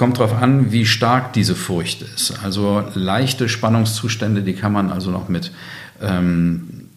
[0.00, 2.42] kommt darauf an, wie stark diese Furcht ist.
[2.42, 5.52] Also leichte Spannungszustände, die kann man also noch mit
[6.00, 6.88] ähm,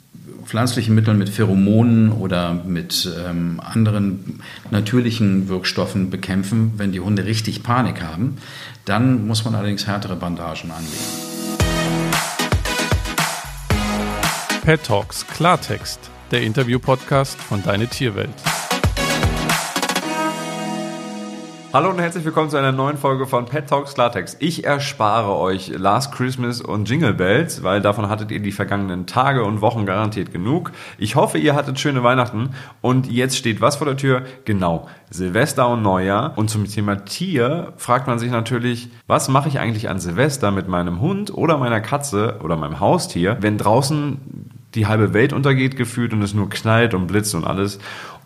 [0.46, 4.40] pflanzlichen Mitteln, mit Pheromonen oder mit ähm, anderen
[4.72, 6.76] natürlichen Wirkstoffen bekämpfen.
[6.78, 8.38] Wenn die Hunde richtig Panik haben,
[8.86, 10.94] dann muss man allerdings härtere Bandagen anlegen.
[14.64, 16.00] Pet Talks Klartext,
[16.32, 18.53] der Interview-Podcast von Deine Tierwelt.
[21.74, 24.38] Hallo und herzlich willkommen zu einer neuen Folge von Pet Talks Klartext.
[24.42, 29.44] Ich erspare euch Last Christmas und Jingle Bells, weil davon hattet ihr die vergangenen Tage
[29.44, 30.72] und Wochen garantiert genug.
[31.00, 32.52] Ich hoffe, ihr hattet schöne Weihnachten
[32.82, 34.22] und jetzt steht was vor der Tür?
[34.46, 36.34] Genau, Silvester und Neujahr.
[36.36, 40.68] Und zum Thema Tier fragt man sich natürlich, was mache ich eigentlich an Silvester mit
[40.68, 44.20] meinem Hund oder meiner Katze oder meinem Haustier, wenn draußen
[44.76, 47.80] die halbe Welt untergeht gefühlt und es nur knallt und blitzt und alles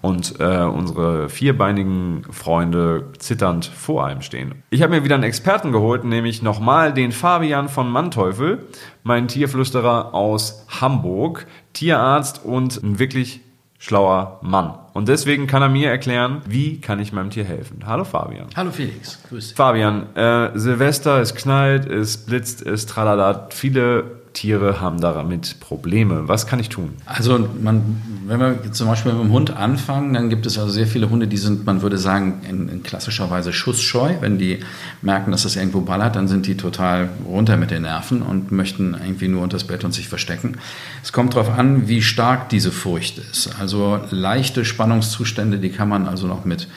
[0.08, 4.64] und äh, unsere vierbeinigen Freunde zitternd vor einem stehen.
[4.70, 8.66] Ich habe mir wieder einen Experten geholt, nämlich nochmal den Fabian von Manteuffel,
[9.04, 13.42] mein Tierflüsterer aus Hamburg, Tierarzt und ein wirklich
[13.80, 14.76] schlauer Mann.
[14.94, 17.84] Und deswegen kann er mir erklären, wie kann ich meinem Tier helfen.
[17.86, 18.48] Hallo Fabian.
[18.56, 19.56] Hallo Felix, grüß dich.
[19.58, 23.50] Fabian, äh, Silvester, es knallt, es blitzt, es tralala.
[23.52, 26.28] Viele Tiere haben damit Probleme.
[26.28, 26.92] Was kann ich tun?
[27.08, 30.86] Also man, wenn wir zum Beispiel mit dem Hund anfangen, dann gibt es also sehr
[30.86, 34.14] viele Hunde, die sind, man würde sagen, in, in klassischer Weise schussscheu.
[34.20, 34.60] Wenn die
[35.02, 38.94] merken, dass das irgendwo ballert, dann sind die total runter mit den Nerven und möchten
[38.94, 40.58] irgendwie nur unter das Bett und sich verstecken.
[41.02, 43.50] Es kommt darauf an, wie stark diese Furcht ist.
[43.60, 46.68] Also leichte Spannungszustände, die kann man also noch mit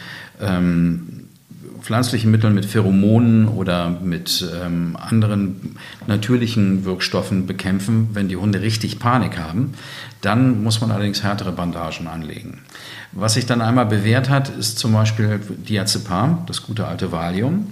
[0.40, 1.19] ähm,
[1.80, 8.10] pflanzlichen Mitteln, mit Pheromonen oder mit ähm, anderen natürlichen Wirkstoffen bekämpfen.
[8.12, 9.74] Wenn die Hunde richtig Panik haben,
[10.20, 12.60] dann muss man allerdings härtere Bandagen anlegen.
[13.12, 17.68] Was sich dann einmal bewährt hat, ist zum Beispiel Diazepam, das gute alte Valium.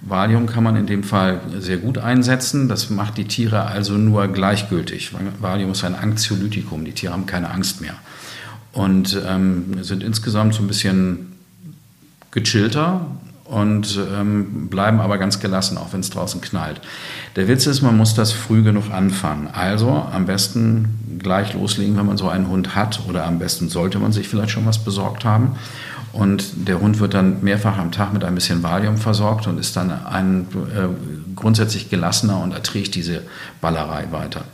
[0.00, 2.68] Valium kann man in dem Fall sehr gut einsetzen.
[2.68, 5.12] Das macht die Tiere also nur gleichgültig.
[5.40, 6.84] Valium ist ein Anxiolytikum.
[6.84, 7.94] Die Tiere haben keine Angst mehr
[8.74, 11.32] und ähm, sind insgesamt so ein bisschen
[12.32, 13.06] gechillter
[13.44, 16.80] und ähm, bleiben aber ganz gelassen, auch wenn es draußen knallt.
[17.36, 19.48] Der Witz ist, man muss das früh genug anfangen.
[19.52, 23.98] Also am besten gleich loslegen, wenn man so einen Hund hat oder am besten sollte
[23.98, 25.56] man sich vielleicht schon was besorgt haben.
[26.14, 29.76] Und der Hund wird dann mehrfach am Tag mit ein bisschen Valium versorgt und ist
[29.76, 30.86] dann ein äh,
[31.34, 33.22] grundsätzlich gelassener und erträgt diese
[33.60, 34.44] Ballerei weiter.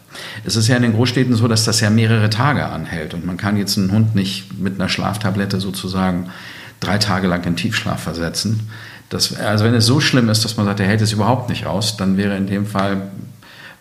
[0.42, 3.36] Es ist ja in den Großstädten so, dass das ja mehrere Tage anhält und man
[3.36, 6.30] kann jetzt einen Hund nicht mit einer Schlaftablette sozusagen
[6.80, 8.68] drei Tage lang in Tiefschlaf versetzen.
[9.10, 11.66] Das, also wenn es so schlimm ist, dass man sagt, er hält es überhaupt nicht
[11.66, 13.10] aus, dann wäre in dem Fall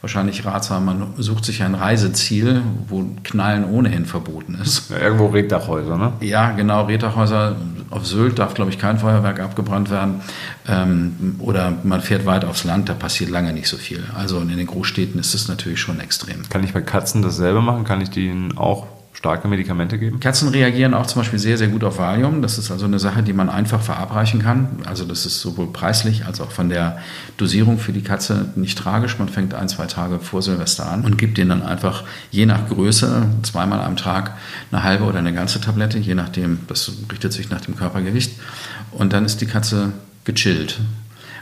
[0.01, 4.89] wahrscheinlich ratsam, man sucht sich ein Reiseziel, wo Knallen ohnehin verboten ist.
[4.89, 6.13] Ja, irgendwo Reddachhäuser, ne?
[6.21, 7.57] Ja, genau, Reddachhäuser.
[7.89, 10.21] Auf Sylt darf, glaube ich, kein Feuerwerk abgebrannt werden.
[10.67, 14.03] Ähm, oder man fährt weit aufs Land, da passiert lange nicht so viel.
[14.15, 16.47] Also in den Großstädten ist es natürlich schon extrem.
[16.49, 17.83] Kann ich bei Katzen dasselbe machen?
[17.83, 18.87] Kann ich denen auch
[19.19, 20.21] starke Medikamente geben?
[20.21, 22.41] Katzen reagieren auch zum Beispiel sehr, sehr gut auf Valium.
[22.41, 24.79] Das ist also eine Sache, die man einfach verabreichen kann.
[24.85, 26.99] Also das ist sowohl preislich als auch von der
[27.35, 29.19] Dosierung für die Katze nicht tragisch.
[29.19, 32.69] Man fängt ein, zwei Tage vor Silvester an und gibt denen dann einfach je nach
[32.69, 34.37] Größe zweimal am Tag
[34.71, 38.39] eine halbe oder eine ganze Tablette, je nachdem, das richtet sich nach dem Körpergewicht.
[38.91, 39.91] Und dann ist die Katze
[40.23, 40.79] gechillt.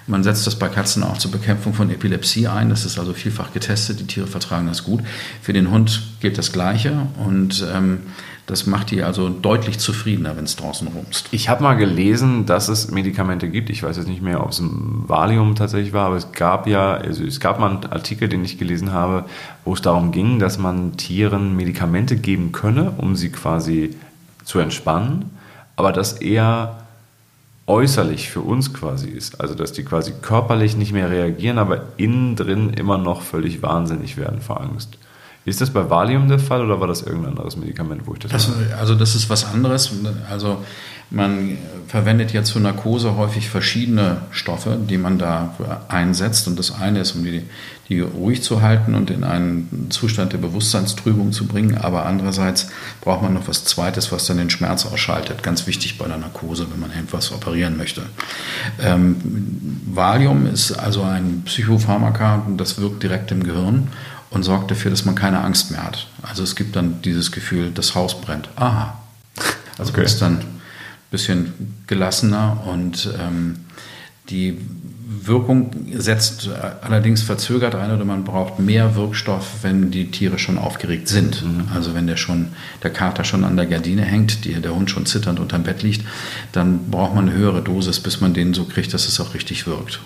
[0.08, 2.70] Man setzt das bei Katzen auch zur Bekämpfung von Epilepsie ein.
[2.70, 4.00] Das ist also vielfach getestet.
[4.00, 5.02] Die Tiere vertragen das gut.
[5.42, 8.00] Für den Hund gilt das Gleiche und ähm,
[8.48, 11.28] das macht die also deutlich zufriedener, wenn es draußen rumst.
[11.32, 13.70] Ich habe mal gelesen, dass es Medikamente gibt.
[13.70, 16.94] Ich weiß jetzt nicht mehr, ob es ein Valium tatsächlich war, aber es gab ja,
[16.94, 19.26] also es gab mal einen Artikel, den ich gelesen habe,
[19.66, 23.98] wo es darum ging, dass man Tieren Medikamente geben könne, um sie quasi
[24.46, 25.30] zu entspannen,
[25.76, 26.87] aber dass eher
[27.68, 29.42] äußerlich für uns quasi ist.
[29.42, 34.18] Also dass die quasi körperlich nicht mehr reagieren, aber innen drin immer noch völlig wahnsinnig
[34.18, 34.98] werden vor Angst.
[35.48, 38.34] Ist das bei Valium der Fall oder war das irgendein anderes Medikament, wo ich das
[38.34, 39.94] also, also das ist was anderes.
[40.30, 40.62] Also
[41.10, 45.56] man verwendet ja zur Narkose häufig verschiedene Stoffe, die man da
[45.88, 46.50] einsetzt.
[46.50, 47.44] Und das eine ist, um die,
[47.88, 51.78] die ruhig zu halten und in einen Zustand der Bewusstseinstrübung zu bringen.
[51.78, 52.68] Aber andererseits
[53.00, 55.44] braucht man noch was Zweites, was dann den Schmerz ausschaltet.
[55.44, 58.02] Ganz wichtig bei der Narkose, wenn man irgendwas operieren möchte.
[58.84, 59.16] Ähm,
[59.86, 63.88] Valium ist also ein Psychopharmaka, das wirkt direkt im Gehirn
[64.30, 66.08] und sorgt dafür, dass man keine Angst mehr hat.
[66.22, 68.50] Also es gibt dann dieses Gefühl, das Haus brennt.
[68.56, 68.98] Aha.
[69.78, 70.04] Also okay.
[70.04, 70.44] ist dann
[71.10, 73.60] bisschen gelassener und ähm,
[74.30, 74.60] die
[75.10, 76.50] Wirkung setzt
[76.82, 81.44] allerdings verzögert ein oder man braucht mehr Wirkstoff, wenn die Tiere schon aufgeregt sind.
[81.44, 81.70] Mhm.
[81.74, 82.50] Also wenn der schon,
[82.84, 86.06] der Kater schon an der Gardine hängt, die, der Hund schon zitternd unterm Bett liegt,
[86.52, 89.66] dann braucht man eine höhere Dosis, bis man den so kriegt, dass es auch richtig
[89.66, 90.02] wirkt.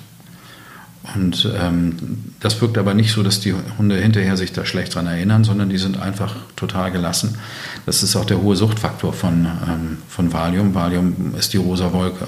[1.15, 1.95] Und ähm,
[2.39, 5.69] das wirkt aber nicht so, dass die Hunde hinterher sich da schlecht dran erinnern, sondern
[5.69, 7.38] die sind einfach total gelassen.
[7.86, 10.75] Das ist auch der hohe Suchtfaktor von, ähm, von Valium.
[10.75, 12.27] Valium ist die rosa Wolke.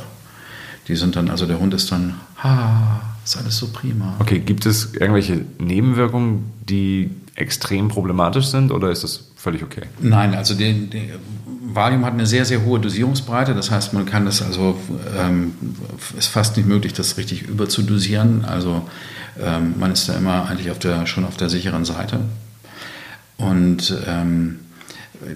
[0.88, 4.16] Die sind dann, also der Hund ist dann, ha, ist alles so prima.
[4.20, 9.84] Okay, gibt es irgendwelche Nebenwirkungen, die extrem problematisch sind oder ist das völlig okay?
[10.00, 11.10] Nein, also die, die
[11.74, 13.54] Valium hat eine sehr, sehr hohe Dosierungsbreite.
[13.54, 14.80] Das heißt, man kann das also,
[15.18, 15.54] ähm,
[16.18, 18.46] ist fast nicht möglich, das richtig überzudosieren.
[18.46, 18.88] Also
[19.42, 22.20] ähm, man ist da immer eigentlich auf der, schon auf der sicheren Seite.
[23.38, 24.60] Und ähm,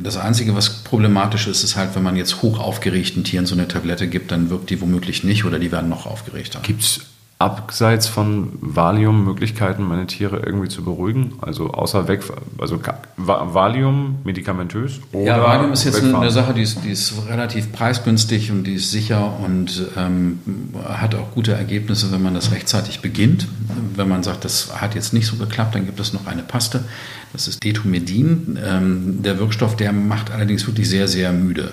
[0.01, 3.67] das Einzige, was problematisch ist, ist halt, wenn man jetzt hoch aufgeregten Tieren so eine
[3.67, 6.59] Tablette gibt, dann wirkt die womöglich nicht oder die werden noch aufgeregter.
[6.61, 7.01] Gibt es
[7.39, 11.33] abseits von Valium Möglichkeiten, meine Tiere irgendwie zu beruhigen?
[11.39, 12.23] Also außer weg,
[12.57, 12.79] also
[13.15, 14.99] Valium medikamentös?
[15.11, 18.63] Oder ja, Valium ist jetzt eine, eine, Sache, die ist, die ist relativ preisgünstig und
[18.63, 20.39] die ist sicher und ähm,
[20.83, 23.47] hat auch gute Ergebnisse, wenn man das rechtzeitig beginnt.
[23.95, 26.85] Wenn man sagt, das hat jetzt nicht so geklappt, dann gibt es noch eine Paste.
[27.33, 28.57] Das ist Detomedin.
[28.65, 31.71] Ähm, der Wirkstoff, der macht allerdings wirklich sehr, sehr müde.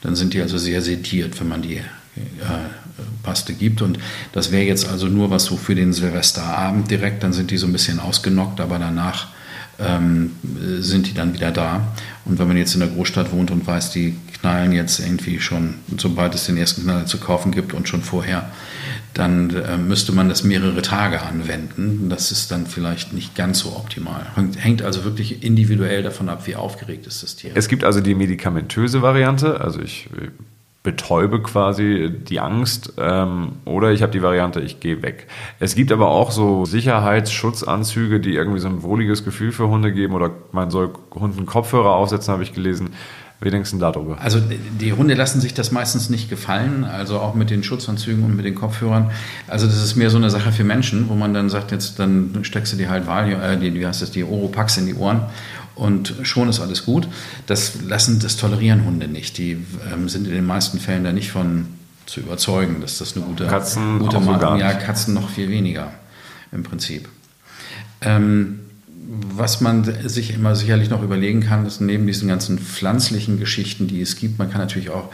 [0.00, 1.80] Dann sind die also sehr sediert, wenn man die
[3.22, 3.82] Paste gibt.
[3.82, 3.98] Und
[4.32, 7.66] das wäre jetzt also nur was so für den Silvesterabend direkt, dann sind die so
[7.66, 9.28] ein bisschen ausgenockt, aber danach
[9.78, 10.32] ähm,
[10.78, 11.92] sind die dann wieder da.
[12.24, 15.74] Und wenn man jetzt in der Großstadt wohnt und weiß, die knallen jetzt irgendwie schon,
[15.96, 18.50] sobald es den ersten Knaller zu kaufen gibt und schon vorher,
[19.14, 22.08] dann äh, müsste man das mehrere Tage anwenden.
[22.08, 24.26] Das ist dann vielleicht nicht ganz so optimal.
[24.58, 27.52] Hängt also wirklich individuell davon ab, wie aufgeregt ist das Tier.
[27.54, 29.60] Es gibt also die medikamentöse Variante.
[29.60, 30.08] Also ich
[30.86, 35.26] betäube quasi die Angst ähm, oder ich habe die Variante, ich gehe weg.
[35.58, 40.14] Es gibt aber auch so Sicherheitsschutzanzüge, die irgendwie so ein wohliges Gefühl für Hunde geben
[40.14, 42.90] oder man soll Hunden Kopfhörer aufsetzen, habe ich gelesen.
[43.40, 44.18] Wie denkst du darüber?
[44.20, 44.40] Also
[44.80, 48.46] die Hunde lassen sich das meistens nicht gefallen, also auch mit den Schutzanzügen und mit
[48.46, 49.10] den Kopfhörern.
[49.48, 52.38] Also das ist mehr so eine Sache für Menschen, wo man dann sagt, jetzt dann
[52.42, 55.22] steckst du dir halt Valium, äh, die, wie heißt das, die Oropax in die Ohren
[55.76, 57.06] und schon ist alles gut.
[57.46, 59.38] Das lassen, das tolerieren Hunde nicht.
[59.38, 59.58] Die
[59.92, 61.66] ähm, sind in den meisten Fällen da nicht von
[62.06, 64.58] zu überzeugen, dass das eine gute, Katzen gute Marke.
[64.58, 65.92] Ja, Katzen noch viel weniger
[66.52, 67.08] im Prinzip.
[68.00, 68.60] Ähm,
[69.08, 74.00] was man sich immer sicherlich noch überlegen kann, ist neben diesen ganzen pflanzlichen Geschichten, die
[74.00, 75.10] es gibt, man kann natürlich auch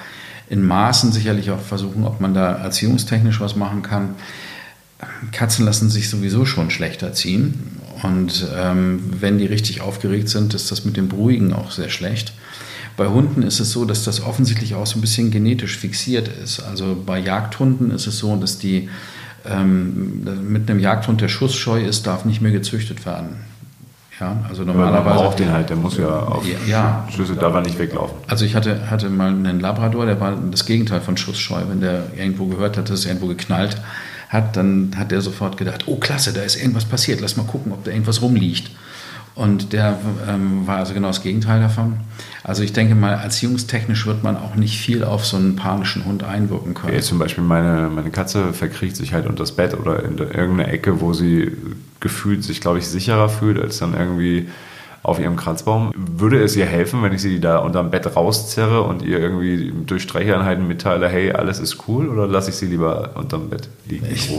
[0.48, 4.14] in Maßen sicherlich auch versuchen, ob man da erziehungstechnisch was machen kann.
[5.32, 7.80] Katzen lassen sich sowieso schon schlechter ziehen.
[8.02, 12.32] Und ähm, wenn die richtig aufgeregt sind, ist das mit dem Beruhigen auch sehr schlecht.
[12.96, 16.60] Bei Hunden ist es so, dass das offensichtlich auch so ein bisschen genetisch fixiert ist.
[16.60, 18.88] Also bei Jagdhunden ist es so, dass die
[19.44, 23.36] ähm, mit einem Jagdhund, der schussscheu ist, darf nicht mehr gezüchtet werden.
[24.20, 25.04] Ja, also normalerweise.
[25.04, 28.16] Man braucht den halt, der muss ja auf ja, Schüsse, darf er nicht weglaufen.
[28.28, 31.62] Also ich hatte, hatte mal einen Labrador, der war das Gegenteil von schussscheu.
[31.68, 33.78] Wenn der irgendwo gehört hat, dass es irgendwo geknallt
[34.32, 37.72] hat, dann hat er sofort gedacht, oh klasse, da ist irgendwas passiert, lass mal gucken,
[37.72, 38.70] ob da irgendwas rumliegt.
[39.34, 39.98] Und der
[40.28, 42.00] ähm, war also genau das Gegenteil davon.
[42.44, 46.22] Also ich denke mal, erziehungstechnisch wird man auch nicht viel auf so einen panischen Hund
[46.22, 46.94] einwirken können.
[46.94, 50.66] Ja, zum Beispiel meine, meine Katze verkriecht sich halt unter das Bett oder in irgendeine
[50.66, 51.52] Ecke, wo sie
[52.00, 54.48] gefühlt sich, glaube ich, sicherer fühlt, als dann irgendwie
[55.02, 55.92] auf ihrem Kratzbaum.
[55.94, 60.02] Würde es ihr helfen, wenn ich sie da unterm Bett rauszerre und ihr irgendwie durch
[60.02, 64.30] Streicheinheiten mitteile, hey, alles ist cool, oder lasse ich sie lieber unterm Bett liegen ich,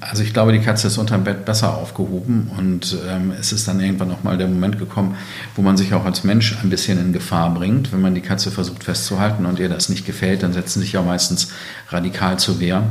[0.00, 3.80] Also ich glaube, die Katze ist unterm Bett besser aufgehoben und ähm, es ist dann
[3.80, 5.16] irgendwann nochmal der Moment gekommen,
[5.56, 7.92] wo man sich auch als Mensch ein bisschen in Gefahr bringt.
[7.92, 11.02] Wenn man die Katze versucht festzuhalten und ihr das nicht gefällt, dann setzen sich ja
[11.02, 11.52] meistens
[11.88, 12.82] radikal zur Wehr.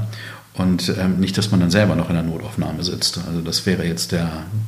[0.60, 3.18] Und ähm, nicht, dass man dann selber noch in der Notaufnahme sitzt.
[3.26, 4.26] Also das wäre jetzt der,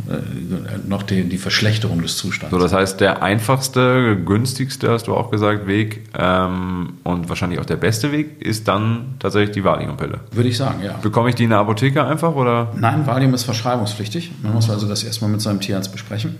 [0.10, 2.50] äh, noch die, die Verschlechterung des Zustands.
[2.50, 7.66] So, das heißt, der einfachste, günstigste, hast du auch gesagt, Weg ähm, und wahrscheinlich auch
[7.66, 10.22] der beste Weg ist dann tatsächlich die Valiumpille.
[10.32, 10.94] Würde ich sagen, ja.
[10.94, 12.72] Bekomme ich die in der Apotheke einfach oder?
[12.78, 14.32] Nein, Valium ist verschreibungspflichtig.
[14.44, 16.38] Man muss also das erstmal mit seinem Tierarzt besprechen.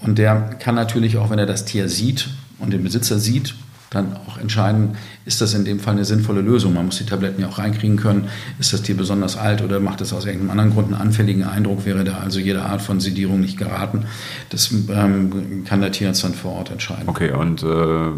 [0.00, 2.28] Und der kann natürlich auch, wenn er das Tier sieht
[2.58, 3.54] und den Besitzer sieht,
[3.90, 6.74] dann auch entscheiden, ist das in dem Fall eine sinnvolle Lösung.
[6.74, 8.28] Man muss die Tabletten ja auch reinkriegen können.
[8.60, 11.84] Ist das Tier besonders alt oder macht es aus irgendeinem anderen Grund einen anfälligen Eindruck?
[11.84, 14.04] Wäre da also jede Art von Sedierung nicht geraten?
[14.48, 17.08] Das ähm, kann der Tierarzt dann vor Ort entscheiden.
[17.08, 18.12] Okay, und äh,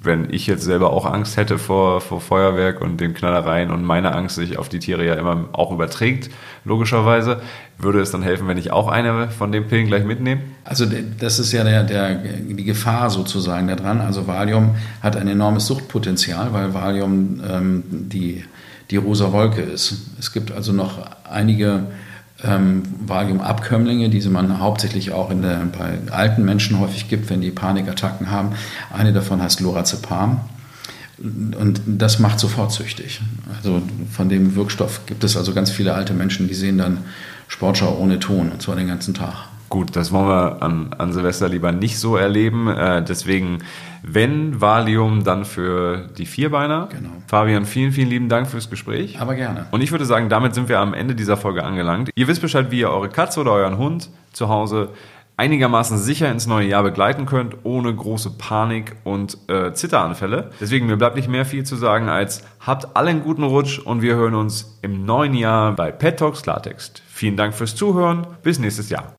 [0.00, 4.14] wenn ich jetzt selber auch Angst hätte vor, vor Feuerwerk und den Knallereien und meine
[4.14, 6.30] Angst sich auf die Tiere ja immer auch überträgt,
[6.64, 7.40] logischerweise,
[7.78, 10.40] würde es dann helfen, wenn ich auch eine von den Pillen gleich mitnehme?
[10.64, 10.86] Also
[11.18, 14.00] das ist ja der, der, die Gefahr sozusagen daran.
[14.00, 18.44] Also Valium hat ein enormes Suchtpotenzial, weil Valium ähm, die
[18.90, 19.94] die rosa Wolke ist.
[20.18, 21.86] Es gibt also noch einige
[22.44, 28.30] ähm, Valium-Abkömmlinge, die man hauptsächlich auch der, bei alten Menschen häufig gibt, wenn die Panikattacken
[28.30, 28.52] haben.
[28.92, 30.40] Eine davon heißt Lorazepam.
[31.18, 33.20] Und das macht sofort süchtig.
[33.56, 36.98] Also von dem Wirkstoff gibt es also ganz viele alte Menschen, die sehen dann
[37.48, 39.48] Sportschau ohne Ton, und zwar den ganzen Tag.
[39.68, 42.68] Gut, das wollen wir an, an Silvester lieber nicht so erleben.
[42.68, 43.58] Äh, deswegen,
[44.02, 46.88] wenn Valium, dann für die Vierbeiner.
[46.90, 47.10] Genau.
[47.26, 49.20] Fabian, vielen, vielen lieben Dank fürs Gespräch.
[49.20, 49.66] Aber gerne.
[49.70, 52.10] Und ich würde sagen, damit sind wir am Ende dieser Folge angelangt.
[52.14, 54.90] Ihr wisst Bescheid, wie ihr eure Katze oder euren Hund zu Hause
[55.38, 60.50] einigermaßen sicher ins neue Jahr begleiten könnt, ohne große Panik und äh, Zitteranfälle.
[60.60, 64.02] Deswegen, mir bleibt nicht mehr viel zu sagen als habt alle einen guten Rutsch und
[64.02, 67.02] wir hören uns im neuen Jahr bei Pet Talks Klartext.
[67.08, 68.26] Vielen Dank fürs Zuhören.
[68.42, 69.14] Bis nächstes Jahr.